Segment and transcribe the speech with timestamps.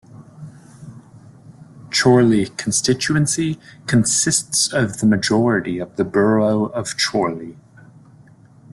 [1.91, 7.55] Chorley constituency consists of the majority of the borough of Chorley.